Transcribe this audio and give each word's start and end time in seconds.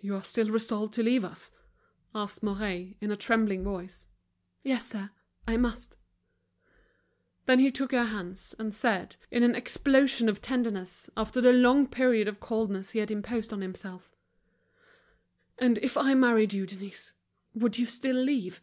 "You 0.00 0.14
are 0.14 0.24
still 0.24 0.50
resolved 0.50 0.94
to 0.94 1.02
leave 1.02 1.22
us?" 1.22 1.50
asked 2.14 2.42
Mouret, 2.42 2.96
in 3.02 3.10
a 3.10 3.14
trembling 3.14 3.62
voice. 3.62 4.08
"Yes, 4.62 4.86
sir. 4.86 5.10
I 5.46 5.58
must." 5.58 5.98
Then 7.44 7.58
he 7.58 7.70
took 7.70 7.92
her 7.92 8.04
hands, 8.06 8.54
and 8.58 8.74
said, 8.74 9.16
in 9.30 9.42
an 9.42 9.54
explosion 9.54 10.30
of 10.30 10.40
tenderness, 10.40 11.10
after 11.14 11.42
the 11.42 11.52
long 11.52 11.86
period 11.86 12.26
of 12.26 12.40
coldness 12.40 12.92
he 12.92 13.00
had 13.00 13.10
imposed 13.10 13.52
on 13.52 13.60
himself: 13.60 14.14
"And 15.58 15.76
if 15.82 15.94
I 15.98 16.14
married 16.14 16.54
you, 16.54 16.64
Denise, 16.64 17.12
would 17.52 17.78
you 17.78 17.84
still 17.84 18.16
leave?" 18.16 18.62